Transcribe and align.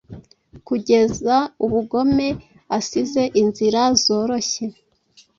Kugeza 0.67 1.35
umugome 1.65 2.27
asize 2.77 3.23
inzira 3.41 3.81
zoroshye 4.03 4.65